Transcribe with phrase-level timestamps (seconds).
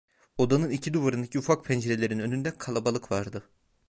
[0.37, 3.43] Odanın iki duvarındaki ufak pencerelerin önünde kalabalık vardı.